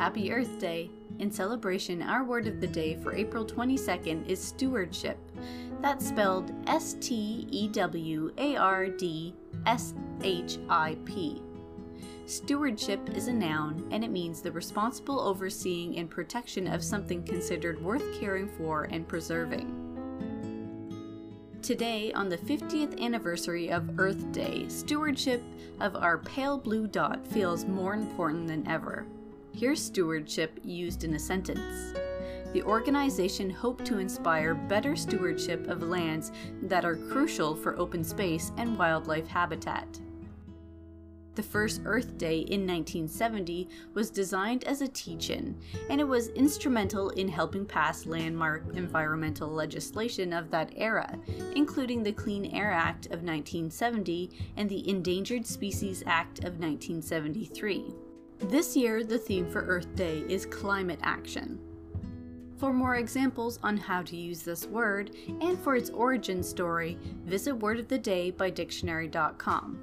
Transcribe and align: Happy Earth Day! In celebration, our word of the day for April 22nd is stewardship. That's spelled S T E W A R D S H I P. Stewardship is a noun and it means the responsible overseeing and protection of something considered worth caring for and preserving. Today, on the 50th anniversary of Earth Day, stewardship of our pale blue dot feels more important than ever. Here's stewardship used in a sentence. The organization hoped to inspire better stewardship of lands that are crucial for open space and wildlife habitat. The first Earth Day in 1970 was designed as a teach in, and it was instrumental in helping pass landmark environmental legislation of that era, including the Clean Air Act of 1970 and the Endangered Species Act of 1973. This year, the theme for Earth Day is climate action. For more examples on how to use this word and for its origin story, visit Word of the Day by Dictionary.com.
Happy 0.00 0.32
Earth 0.32 0.58
Day! 0.58 0.90
In 1.18 1.30
celebration, 1.30 2.00
our 2.00 2.24
word 2.24 2.46
of 2.46 2.58
the 2.58 2.66
day 2.66 2.94
for 2.94 3.14
April 3.14 3.44
22nd 3.44 4.26
is 4.26 4.42
stewardship. 4.42 5.18
That's 5.82 6.08
spelled 6.08 6.54
S 6.66 6.96
T 7.02 7.46
E 7.50 7.68
W 7.68 8.32
A 8.38 8.56
R 8.56 8.88
D 8.88 9.34
S 9.66 9.92
H 10.22 10.56
I 10.70 10.96
P. 11.04 11.42
Stewardship 12.24 13.10
is 13.10 13.28
a 13.28 13.32
noun 13.34 13.86
and 13.90 14.02
it 14.02 14.10
means 14.10 14.40
the 14.40 14.50
responsible 14.50 15.20
overseeing 15.20 15.98
and 15.98 16.08
protection 16.08 16.66
of 16.66 16.82
something 16.82 17.22
considered 17.22 17.84
worth 17.84 18.18
caring 18.18 18.48
for 18.48 18.84
and 18.84 19.06
preserving. 19.06 19.68
Today, 21.60 22.10
on 22.14 22.30
the 22.30 22.38
50th 22.38 22.98
anniversary 22.98 23.70
of 23.70 24.00
Earth 24.00 24.32
Day, 24.32 24.66
stewardship 24.68 25.42
of 25.78 25.94
our 25.94 26.16
pale 26.16 26.56
blue 26.56 26.86
dot 26.86 27.26
feels 27.26 27.66
more 27.66 27.92
important 27.92 28.48
than 28.48 28.66
ever. 28.66 29.04
Here's 29.54 29.82
stewardship 29.82 30.58
used 30.64 31.04
in 31.04 31.14
a 31.14 31.18
sentence. 31.18 31.94
The 32.52 32.62
organization 32.62 33.50
hoped 33.50 33.84
to 33.86 33.98
inspire 33.98 34.54
better 34.54 34.96
stewardship 34.96 35.68
of 35.68 35.82
lands 35.82 36.32
that 36.62 36.84
are 36.84 36.96
crucial 36.96 37.54
for 37.54 37.78
open 37.78 38.02
space 38.02 38.52
and 38.56 38.78
wildlife 38.78 39.28
habitat. 39.28 40.00
The 41.36 41.42
first 41.44 41.82
Earth 41.84 42.18
Day 42.18 42.38
in 42.38 42.66
1970 42.66 43.68
was 43.94 44.10
designed 44.10 44.64
as 44.64 44.82
a 44.82 44.88
teach 44.88 45.30
in, 45.30 45.56
and 45.88 46.00
it 46.00 46.08
was 46.08 46.28
instrumental 46.28 47.10
in 47.10 47.28
helping 47.28 47.64
pass 47.64 48.04
landmark 48.04 48.64
environmental 48.74 49.48
legislation 49.48 50.32
of 50.32 50.50
that 50.50 50.72
era, 50.74 51.18
including 51.54 52.02
the 52.02 52.12
Clean 52.12 52.46
Air 52.46 52.72
Act 52.72 53.06
of 53.06 53.22
1970 53.22 54.30
and 54.56 54.68
the 54.68 54.88
Endangered 54.88 55.46
Species 55.46 56.02
Act 56.04 56.40
of 56.40 56.58
1973. 56.58 57.94
This 58.44 58.74
year, 58.74 59.04
the 59.04 59.18
theme 59.18 59.50
for 59.50 59.60
Earth 59.60 59.94
Day 59.94 60.24
is 60.28 60.46
climate 60.46 60.98
action. 61.02 61.60
For 62.56 62.72
more 62.72 62.96
examples 62.96 63.58
on 63.62 63.76
how 63.76 64.02
to 64.02 64.16
use 64.16 64.42
this 64.42 64.66
word 64.66 65.14
and 65.40 65.58
for 65.58 65.76
its 65.76 65.90
origin 65.90 66.42
story, 66.42 66.98
visit 67.24 67.54
Word 67.54 67.78
of 67.78 67.88
the 67.88 67.98
Day 67.98 68.30
by 68.30 68.50
Dictionary.com. 68.50 69.78